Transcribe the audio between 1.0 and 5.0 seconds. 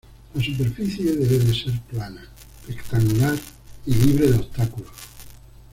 debe ser plana, rectangular y libre de obstáculos.